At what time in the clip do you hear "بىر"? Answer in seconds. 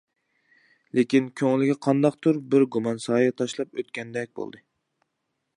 2.55-2.67